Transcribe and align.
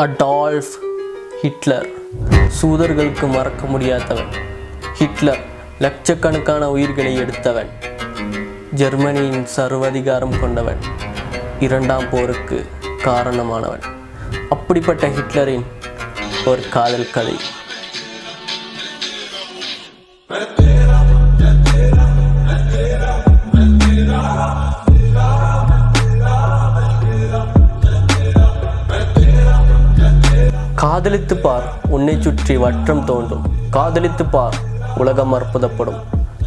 Adolf 0.00 0.78
Hitler. 1.42 1.88
சூதர்களுக்கு 2.62 3.28
மறக்க 3.28 3.66
முடியாதவன். 3.66 4.28
Hitler 4.94 5.44
லட்சக்கணக்கான 5.78 6.70
உயிர்களை 6.70 7.14
எடுத்தவன். 7.14 7.68
ஜெர்மனியின் 8.72 9.46
சர்வதிகாரம் 9.56 10.40
கொண்டவன். 10.40 10.78
இரண்டாம் 11.60 12.10
போருக்கு 12.10 12.66
காரணமானவன். 13.04 13.82
அப்படிப்பட்ட 14.50 15.08
ஹிட்லரின் 15.08 15.64
ஒரு 16.46 16.68
காதல் 16.68 17.10
கதை. 17.10 17.36
காதலித்து 31.00 31.36
பார் 31.36 31.62
உன்னை 31.88 32.14
சுற்றி 32.22 32.56
வற்றம் 32.56 33.04
தோன்றும். 33.04 33.44
காதலித்து 33.70 34.24
பார் 34.24 34.54
உலகம் 34.96 35.32
அற்புதப்படும். 35.34 36.00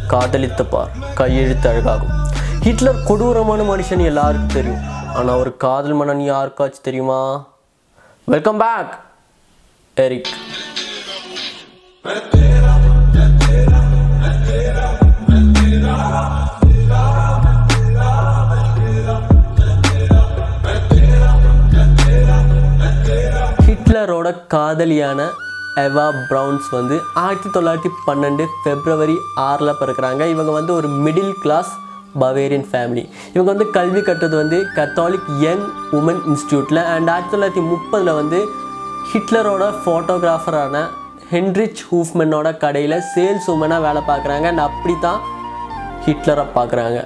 காதலித்து 0.06 0.64
பார் 0.64 0.90
கையெழுத்து 1.14 1.70
அழகாகும். 1.70 2.12
ஹிட்லர் 2.60 3.02
கொடூரமான 3.02 3.62
மனுஷன் 3.62 4.04
எல்லாருக்கும் 4.04 4.54
தெரியும். 4.54 4.84
ஆனால் 5.14 5.38
ஒரு 5.38 5.56
காதல் 5.56 5.92
மன்னன் 5.92 6.32
யாருக்காச்சும் 6.32 6.86
தெரியுமா? 6.88 7.46
வெல்கம் 8.24 8.62
பேக் 8.64 8.98
எரிக் 9.94 10.28
ஹிட்லரோட 24.04 24.30
காதலியான 24.52 25.20
எவா 25.82 26.04
ப்ரவுன்ஸ் 26.30 26.66
வந்து 26.74 26.96
ஆயிரத்தி 27.22 27.50
தொள்ளாயிரத்தி 27.54 27.90
பன்னெண்டு 28.06 28.44
ஃபெப்ரவரி 28.62 29.14
ஆறில் 29.44 29.78
பிறக்கிறாங்க. 29.78 30.22
இவங்க 30.32 30.50
வந்து 30.56 30.72
ஒரு 30.78 30.88
மிடில் 31.04 31.32
கிளாஸ் 31.44 31.70
பவேரியன் 32.22 32.66
ஃபேமிலி 32.72 33.04
இவங்க 33.34 33.48
வந்து 33.52 33.66
கல்வி 33.76 34.02
கற்றது 34.08 34.36
வந்து 34.42 34.58
கத்தாலிக் 34.78 35.30
யங் 35.44 35.64
உமன் 35.98 36.20
இன்ஸ்டியூட்டில் 36.32 36.82
அண்ட் 36.94 37.10
ஆயிரத்தி 37.14 37.34
தொள்ளாயிரத்தி 37.34 37.64
முப்பதில் 37.72 38.12
வந்து 38.20 38.40
ஹிட்லரோட 39.12 39.70
ஃபோட்டோகிராஃபரான 39.80 40.84
ஹென்ரிச் 41.32 41.82
ஹூஃப்மென்னோட 41.90 42.56
கடையில் 42.64 42.98
சேல்ஸ் 43.14 43.50
உமனாக 43.56 43.86
வேலை 43.88 44.02
பார்க்குறாங்க. 44.12 44.46
அண்ட் 44.52 44.66
அப்படி 44.68 44.96
தான் 45.08 45.20
ஹிட்லரை 46.06 46.46
பார்க்குறாங்க. 46.58 47.00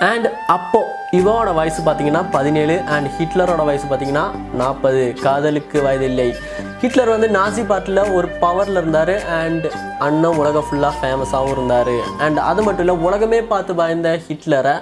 அண்ட் 0.00 0.26
அப்போது 0.46 0.90
இவனோட 1.18 1.54
வயசு 1.54 1.80
பார்த்தீங்கன்னா 1.82 2.22
பதினேழு. 2.30 2.80
அண்ட் 2.94 3.08
ஹிட்லரோட 3.18 3.64
வயசு 3.64 3.86
பார்த்தீங்கன்னா 3.90 4.24
நாற்பது. 4.60 5.14
காதலுக்கு 5.22 5.82
வயது 5.82 6.04
இல்லை 6.04 6.34
ஹிட்லர் 6.80 7.12
வந்து 7.14 7.28
நாசி 7.36 7.66
பாட்டில் 7.66 8.00
ஒரு 8.16 8.28
பவரில் 8.28 8.78
இருந்தார். 8.80 9.14
அண்ட் 9.26 9.66
அண்ணன் 9.98 10.38
உலகம் 10.40 10.66
ஃபுல்லாக 10.70 10.94
ஃபேமஸாகவும் 11.02 11.54
இருந்தார். 11.56 11.94
அண்ட் 12.18 12.38
அது 12.38 12.62
மட்டும் 12.62 12.86
இல்லை 12.86 13.04
உலகமே 13.08 13.42
பார்த்து 13.42 13.74
பயந்த 13.74 14.20
ஹிட்லரை 14.28 14.74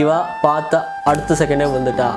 இவ 0.00 0.18
பார்த்த 0.42 0.84
அடுத்த 1.04 1.34
செகண்டே 1.34 1.68
வந்துட்டா. 1.76 2.10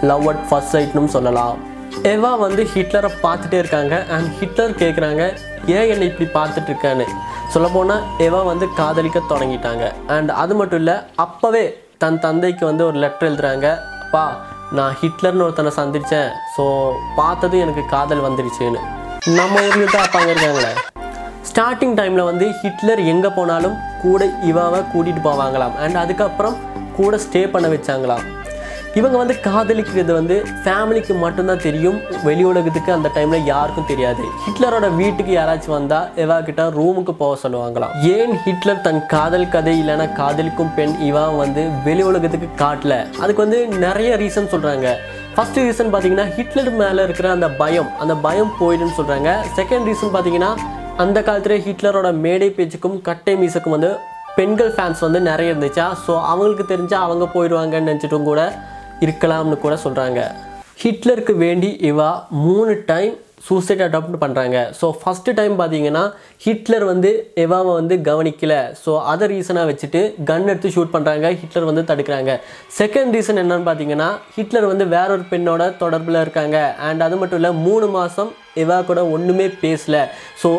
லவ் 0.00 0.28
அட் 0.28 0.48
ஃபர்ஸ்ட் 0.48 0.76
சைட்னும் 0.76 1.12
சொல்லலாம். 1.16 1.56
எவா 2.02 2.38
வந்து 2.38 2.62
ஹிட்லரை 2.74 3.10
பார்த்துட்டே 3.22 3.58
இருக்காங்க. 3.62 4.04
அண்ட் 4.10 4.30
ஹிட்லர் 4.38 4.80
கேட்குறாங்க 4.82 5.22
ஏன் 5.66 5.88
என்னை 5.92 6.06
இப்படி 6.06 6.28
பார்த்துட்ருக்கான்னு 6.38 7.06
சொல்லப்போனால் 7.54 8.06
எவா 8.26 8.40
வந்து 8.50 8.66
காதலிக்க 8.78 9.18
தொடங்கிட்டாங்க. 9.32 9.84
அண்ட் 10.14 10.30
அது 10.42 10.52
மட்டும் 10.58 10.80
இல்லை 10.82 10.96
அப்போவே 11.24 11.64
தன் 12.02 12.22
தந்தைக்கு 12.24 12.64
வந்து 12.70 12.82
ஒரு 12.88 12.96
லெட்டர் 13.04 13.28
எழுதுறாங்க. 13.30 13.66
அப்பா 14.04 14.24
நான் 14.76 14.96
ஹிட்லர்னு 15.00 15.44
ஒருத்தனை 15.46 15.72
சந்திச்சேன். 15.78 16.30
ஸோ 16.54 16.64
பார்த்ததும் 17.20 17.64
எனக்கு 17.66 17.82
காதல் 17.94 18.24
வந்துருச்சுன்னு. 18.26 18.82
நம்ம 19.38 19.54
ஊரில் 19.68 19.94
தான் 19.94 20.06
அப்பாங்க 20.06 20.30
இருக்காங்களே? 20.34 20.72
ஸ்டார்டிங் 21.50 21.96
டைமில் 21.98 22.28
வந்து 22.30 22.46
ஹிட்லர் 22.60 23.02
எங்கே 23.12 23.30
போனாலும் 23.38 23.76
கூட 24.04 24.24
இவாவை 24.50 24.80
கூட்டிகிட்டு 24.92 25.22
போவாங்களாம். 25.28 25.76
அண்ட் 25.84 26.00
அதுக்கப்புறம் 26.04 26.56
கூட 26.98 27.16
ஸ்டே 27.26 27.42
பண்ண 27.54 27.68
வச்சாங்களாம். 27.74 28.24
இவங்க 28.98 29.16
வந்து 29.20 29.34
காதலிக்கிறது 29.46 30.12
வந்து 30.16 30.34
ஃபேமிலிக்கு 30.64 31.14
மட்டும்தான் 31.22 31.62
தெரியும். 31.64 31.96
வெளி 32.26 32.42
உலகத்துக்கு 32.50 32.90
அந்த 32.96 33.08
டைமில் 33.14 33.48
யாருக்கும் 33.52 33.86
தெரியாது. 33.88 34.24
ஹிட்லரோட 34.44 34.88
வீட்டுக்கு 34.98 35.32
யாராச்சும் 35.36 35.74
வந்தால் 35.76 36.10
இவா 36.24 36.36
கிட்ட 36.48 36.64
ரூமுக்கு 36.76 37.12
போக 37.22 37.38
சொல்லுவாங்களாம். 37.44 37.94
ஏன் 38.16 38.34
ஹிட்லர் 38.44 38.82
தன் 38.86 39.00
காதல் 39.14 39.46
கதை 39.54 39.74
இல்லைன்னா 39.82 40.06
காதலிக்கும் 40.20 40.70
பெண் 40.76 40.94
இவா 41.08 41.24
வந்து 41.42 41.62
வெளி 41.86 42.02
உலகத்துக்கு 42.10 42.48
காட்டல? 42.62 42.96
அதுக்கு 43.22 43.44
வந்து 43.44 43.60
நிறைய 43.86 44.10
ரீசன் 44.22 44.50
சொல்கிறாங்க 44.54 44.88
ஃபர்ஸ்ட் 45.36 45.58
ரீசன் 45.66 45.90
பார்த்தீங்கன்னா 45.94 46.26
ஹிட்லர் 46.36 46.70
மேலே 46.82 47.02
இருக்கிற 47.08 47.30
அந்த 47.36 47.48
பயம் 47.62 47.90
அந்த 48.04 48.16
பயம் 48.26 48.52
போயிடுன்னு 48.60 48.96
சொல்கிறாங்க 49.00 49.32
செகண்ட் 49.58 49.88
ரீசன் 49.90 50.12
பார்த்தீங்கன்னா 50.16 50.52
அந்த 51.04 51.18
காலத்தில் 51.28 51.64
ஹிட்லரோட 51.66 52.10
மேடை 52.26 52.50
பேச்சுக்கும் 52.58 52.96
கட்டை 53.08 53.34
மீசுக்கும் 53.40 53.76
வந்து 53.76 53.90
பெண்கள் 54.38 54.70
ஃபேன்ஸ் 54.76 55.02
வந்து 55.06 55.22
நிறைய 55.30 55.52
இருந்துச்சா? 55.52 55.88
ஸோ 56.04 56.12
அவங்களுக்கு 56.30 56.64
தெரிஞ்சால் 56.70 57.04
அவங்க 57.08 57.24
போயிடுவாங்கன்னு 57.34 57.90
நினச்சிட்டும் 57.90 58.30
கூட 58.30 58.42
இருக்கலாம்னு 59.04 59.58
கூட 59.66 59.76
சொல்கிறாங்க 59.84 60.22
ஹிட்லருக்கு 60.82 61.34
வேண்டி 61.44 61.68
இவா 61.90 62.08
மூணு 62.46 62.72
டைம் 62.92 63.14
சூசைட் 63.46 63.82
அடாப்ட் 63.86 64.16
பண்ணுறாங்க 64.22 64.58
ஸோ 64.78 64.86
ஃபஸ்ட்டு 65.00 65.34
டைம் 65.38 65.54
பார்த்தீங்கன்னா 65.60 66.02
ஹிட்லர் 66.44 66.84
வந்து 66.90 67.10
எவாவை 67.42 67.72
வந்து 67.78 67.94
கவனிக்கலை. 68.08 68.60
ஸோ 68.84 68.90
அதை 69.12 69.24
ரீசனாக 69.32 69.68
வச்சுட்டு 69.70 70.00
கன் 70.30 70.48
எடுத்து 70.52 70.72
ஷூட் 70.76 70.94
பண்ணுறாங்க 70.94 71.32
ஹிட்லர் 71.40 71.68
வந்து 71.70 71.82
தடுக்கிறாங்க. 71.90 72.32
செகண்ட் 72.78 73.14
ரீசன் 73.16 73.40
என்னன்னு 73.42 73.66
பார்த்தீங்கன்னா 73.68 74.08
ஹிட்லர் 74.36 74.70
வந்து 74.72 74.86
வேற 74.94 75.08
ஒரு 75.16 75.26
பெண்ணோட 75.32 75.64
தொடர்பில் 75.82 76.22
இருக்காங்க. 76.24 76.58
அண்ட் 76.88 77.04
அது 77.06 77.18
மட்டும் 77.22 77.40
இல்லை 77.40 77.52
மூணு 77.66 77.88
மாதம் 77.98 78.32
எவா 78.64 78.78
கூட 78.90 79.02
ஒன்றுமே 79.16 79.48
பேசல. 79.64 79.98
ஸோ 80.44 80.50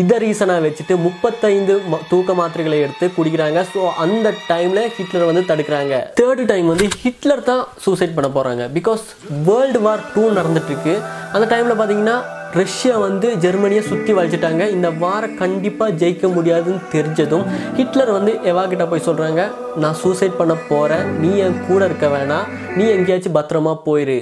இதை 0.00 0.16
ரீசனாக 0.22 0.62
வச்சுட்டு 0.64 0.94
முப்பத்தைந்து 1.06 1.74
தூக்க 2.12 2.32
மாத்திரைகளை 2.38 2.78
எடுத்து 2.84 3.06
குடிக்கிறாங்க. 3.16 3.58
ஸோ 3.72 3.80
அந்த 4.04 4.28
டைமில் 4.50 4.80
ஹிட்லர் 4.96 5.28
வந்து 5.30 5.42
தடுக்கிறாங்க. 5.50 5.94
தேர்டு 6.20 6.44
டைம் 6.52 6.68
வந்து 6.72 6.86
ஹிட்லர் 7.02 7.42
தான் 7.50 7.62
சூசைட் 7.84 8.16
பண்ண 8.16 8.28
போகிறாங்க 8.36 8.64
பிகாஸ் 8.78 9.04
வேர்ல்டு 9.48 9.82
வார் 9.86 10.02
டூ 10.14 10.24
நடந்துட்டுருக்கு. 10.38 10.94
அந்த 11.34 11.46
டைமில் 11.52 11.78
பார்த்தீங்கன்னா 11.80 12.16
ரஷ்யா 12.60 12.96
வந்து 13.06 13.28
ஜெர்மனியை 13.44 13.82
சுற்றி 13.90 14.12
வளைச்சிட்டாங்க 14.16 14.64
இந்த 14.74 14.88
வாரை 15.04 15.28
கண்டிப்பாக 15.40 15.96
ஜெயிக்க 16.00 16.26
முடியாதுன்னு 16.36 16.84
தெரிஞ்சதும் 16.92 17.46
ஹிட்லர் 17.78 18.12
வந்து 18.18 18.32
எவா 18.50 18.62
கிட்ட 18.72 18.84
போய் 18.90 19.06
சொல்கிறாங்க 19.08 19.42
நான் 19.84 19.98
சூசைட் 20.04 20.38
பண்ண 20.40 20.54
போகிறேன் 20.70 21.04
நீ 21.22 21.30
என் 21.46 21.58
கூட 21.68 21.80
இருக்க 21.90 22.08
வேணாம். 22.14 22.46
நீ 22.76 22.84
எங்கேயாச்சும் 22.96 23.36
பத்திரமா 23.38 23.74
போயிரு. 23.88 24.18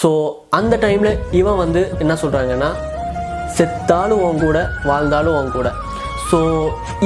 ஸோ 0.00 0.10
அந்த 0.58 0.74
டைமில் 0.84 1.18
இவன் 1.40 1.60
வந்து 1.64 1.82
என்ன 2.04 2.16
சொல்கிறாங்கன்னா 2.22 2.70
செத்தாலும் 3.58 4.24
உன் 4.28 4.42
கூட 4.46 4.58
வாழ்ந்தாலும் 4.88 5.36
உன் 5.40 5.54
கூட. 5.58 5.68
ஸோ 6.30 6.38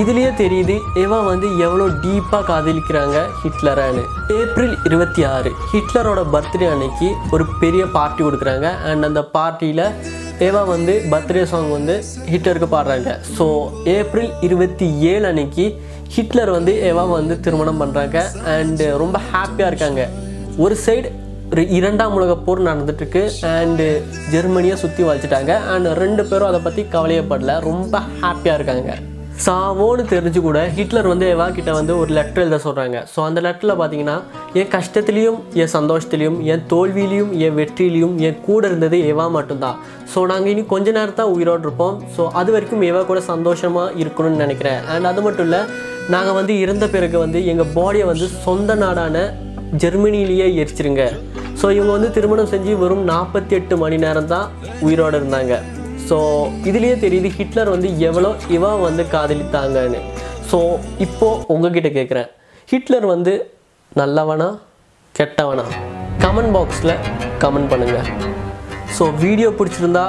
இதுலேயே 0.00 0.30
தெரியுது 0.40 0.76
இவன் 1.02 1.28
வந்து 1.28 1.48
எவ்வளோ 1.64 1.84
டீப்பாக 2.04 2.44
காதலிக்கிறாங்க 2.48 3.18
ஹிட்லரானு. 3.42 4.02
ஏப்ரல் 4.38 4.74
இருபத்தி 4.88 5.22
ஆறு 5.34 5.50
ஹிட்லரோட 5.72 6.20
பர்த்டே 6.34 6.66
அன்னைக்கு 6.72 7.08
ஒரு 7.34 7.44
பெரிய 7.62 7.84
பார்ட்டி 7.96 8.22
கொடுக்குறாங்க. 8.24 8.68
அண்ட் 8.90 9.08
அந்த 9.08 9.22
பார்ட்டியில் 9.36 9.84
ஏவா 10.48 10.62
வந்து 10.74 10.94
பர்த்டே 11.12 11.44
சாங் 11.52 11.70
வந்து 11.78 11.94
ஹிட்லருக்கு 12.32 12.68
பாடுறாங்க. 12.76 13.10
ஸோ 13.36 13.46
ஏப்ரல் 13.96 14.30
இருபத்தி 14.48 14.86
ஏழு 15.12 15.24
அன்னைக்கு 15.30 15.66
ஹிட்லர் 16.14 16.50
வந்து 16.58 16.74
ஏவா 16.90 17.04
வந்து 17.18 17.34
திருமணம் 17.44 17.80
பண்ணுறாங்க 17.82 18.18
அண்டு 18.54 18.86
ரொம்ப 19.02 19.18
ஹாப்பியாக 19.32 19.70
இருக்காங்க. 19.72 20.02
ஒரு 20.64 20.74
சைடு 20.86 21.10
ஒரு 21.52 21.62
இரண்டாம் 21.76 22.14
உலகப் 22.18 22.44
போர் 22.44 22.60
நடந்துட்டுருக்கு. 22.66 23.22
அண்டு 23.48 23.86
ஜெர்மனியை 24.34 24.76
சுற்றி 24.82 25.02
வளைச்சிட்டாங்க 25.06 25.52
அண்ட் 25.72 25.88
ரெண்டு 26.02 26.22
பேரும் 26.28 26.48
அதை 26.50 26.60
பற்றி 26.66 26.82
கவலையப்படல. 26.94 27.54
ரொம்ப 27.66 27.94
ஹாப்பியாக 28.22 28.56
இருக்காங்க. 28.58 28.92
சாவோன்னு 29.46 30.04
தெரிஞ்சு 30.12 30.40
கூட 30.46 30.60
ஹிட்லர் 30.76 31.08
வந்து 31.10 31.26
எவா 31.34 31.48
கிட்ட 31.56 31.70
வந்து 31.78 31.92
ஒரு 32.02 32.10
லெட்டர் 32.18 32.42
எழுத 32.44 32.60
சொல்கிறாங்க 32.64 32.96
ஸோ 33.12 33.18
அந்த 33.28 33.38
லெட்டரில் 33.46 33.74
பார்த்தீங்கன்னா 33.80 34.16
என் 34.60 34.72
கஷ்டத்துலேயும் 34.76 35.38
என் 35.60 35.72
சந்தோஷத்துலேயும் 35.76 36.40
என் 36.54 36.64
தோல்வியிலையும் 36.72 37.32
என் 37.46 37.56
வெற்றிலையும் 37.60 38.16
என் 38.28 38.40
கூட 38.48 38.62
இருந்தது 38.70 38.98
எவா 39.12 39.28
மட்டும்தான். 39.36 39.76
ஸோ 40.14 40.26
நாங்கள் 40.32 40.52
இனி 40.54 40.64
கொஞ்ச 40.74 40.88
நேரம் 40.98 41.20
தான் 41.20 41.34
உயிரோடு 41.36 41.64
இருப்போம். 41.68 41.96
ஸோ 42.16 42.24
அது 42.40 42.50
வரைக்கும் 42.56 42.88
எவா 42.90 43.04
கூட 43.12 43.22
சந்தோஷமாக 43.32 43.94
இருக்கணும்னு 44.04 44.44
நினைக்கிறேன். 44.46 44.80
அண்ட் 44.94 45.10
அது 45.12 45.22
மட்டும் 45.28 45.48
இல்லை 45.50 45.62
நாங்கள் 46.16 46.38
வந்து 46.40 46.54
இறந்த 46.64 46.88
பிறகு 46.96 47.18
வந்து 47.26 47.40
எங்கள் 47.52 47.72
பாடியை 47.78 48.08
வந்து 48.14 48.28
சொந்த 48.46 48.74
நாடான 48.84 49.26
ஜெர்மனிலேயே 49.82 50.46
எரிச்சிருங்க. 50.62 51.04
ஸோ 51.62 51.68
இவங்க 51.76 51.92
வந்து 51.96 52.08
திருமணம் 52.14 52.48
செஞ்சு 52.52 52.72
வெறும் 52.82 53.02
நாற்பத்தி 53.10 53.52
எட்டு 53.56 53.74
மணி 53.82 53.96
நேரம் 54.04 54.30
தான் 54.32 54.46
உயிரோடு 54.86 55.16
இருந்தாங்க. 55.20 55.52
ஸோ 56.06 56.16
இதுலேயே 56.68 56.94
தெரியுது 57.04 57.28
ஹிட்லர் 57.36 57.70
வந்து 57.74 57.88
எவ்வளோ 58.08 58.30
இவா 58.56 58.70
வந்து 58.86 59.02
காதலித்தாங்கன்னு. 59.12 60.00
ஸோ 60.50 60.58
இப்போது 61.06 61.44
உங்ககிட்ட 61.54 61.90
கேட்குறேன் 61.98 62.28
ஹிட்லர் 62.72 63.06
வந்து 63.12 63.34
நல்லவனா 64.00 64.48
கெட்டவனா? 65.18 65.66
கமெண்ட் 66.24 66.52
பாக்ஸில் 66.56 66.94
கமெண்ட் 67.44 67.70
பண்ணுங்கள் 67.72 68.08
ஸோ 68.96 69.06
வீடியோ 69.24 69.50
பிடிச்சிருந்தா 69.60 70.04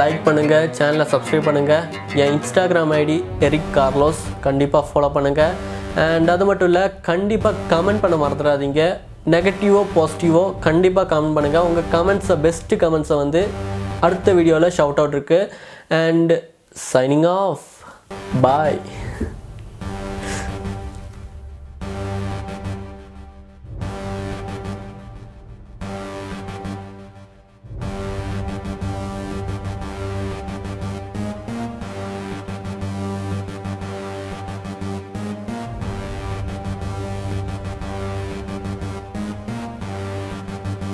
லைக் 0.00 0.20
பண்ணுங்கள் 0.28 0.68
சேனலை 0.80 1.08
சப்ஸ்கிரைப் 1.14 1.48
பண்ணுங்கள் 1.48 1.84
என் 2.20 2.34
இன்ஸ்டாகிராம் 2.36 2.94
ஐடி 3.00 3.18
எரிக் 3.48 3.72
கார்லோஸ் 3.78 4.22
கண்டிப்பாக 4.48 4.84
ஃபாலோ 4.90 5.10
பண்ணுங்கள் 5.16 5.54
அண்ட் 6.04 6.30
அது 6.36 6.44
மட்டும் 6.50 6.70
இல்லை 6.72 6.84
கண்டிப்பாக 7.10 7.66
கமெண்ட் 7.74 8.04
பண்ண 8.04 8.16
மறந்துடாதீங்க. 8.22 8.82
நெகட்டிவோ 9.32 9.82
பாசிட்டிவோ 9.94 10.42
கண்டிப்பாக 10.60 11.08
கமெண்ட் 11.12 11.36
பண்ணுங்கள் 11.36 11.66
உங்கள் 11.68 11.86
கமெண்ட்ஸை 11.92 12.36
பெஸ்ட்டு 12.40 12.76
கமெண்ட்ஸை 12.76 13.16
வந்து 13.16 13.42
அடுத்த 14.00 14.32
வீடியோவில் 14.32 14.74
ஷவுட் 14.76 15.00
அவுட் 15.00 15.16
இருக்குது 15.16 15.48
அண்ட் 15.98 16.32
சைனிங் 16.90 17.26
ஆஃப் 17.36 17.64
பாய் 18.42 18.78